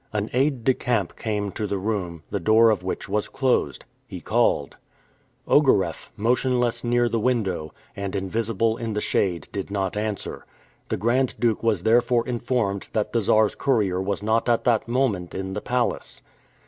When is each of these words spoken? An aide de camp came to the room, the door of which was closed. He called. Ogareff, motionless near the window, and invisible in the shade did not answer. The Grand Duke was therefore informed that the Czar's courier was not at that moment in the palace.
An 0.13 0.31
aide 0.33 0.63
de 0.63 0.73
camp 0.73 1.15
came 1.15 1.51
to 1.51 1.67
the 1.67 1.77
room, 1.77 2.23
the 2.31 2.39
door 2.39 2.71
of 2.71 2.81
which 2.81 3.07
was 3.07 3.29
closed. 3.29 3.85
He 4.07 4.19
called. 4.19 4.77
Ogareff, 5.47 6.09
motionless 6.17 6.83
near 6.83 7.07
the 7.07 7.19
window, 7.19 7.71
and 7.95 8.15
invisible 8.15 8.77
in 8.77 8.93
the 8.93 8.99
shade 8.99 9.47
did 9.51 9.69
not 9.69 9.95
answer. 9.95 10.43
The 10.89 10.97
Grand 10.97 11.35
Duke 11.39 11.61
was 11.61 11.83
therefore 11.83 12.27
informed 12.27 12.87
that 12.93 13.13
the 13.13 13.21
Czar's 13.21 13.53
courier 13.53 14.01
was 14.01 14.23
not 14.23 14.49
at 14.49 14.63
that 14.63 14.87
moment 14.87 15.35
in 15.35 15.53
the 15.53 15.61
palace. 15.61 16.23